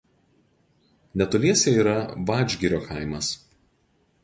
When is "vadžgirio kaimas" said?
2.31-3.33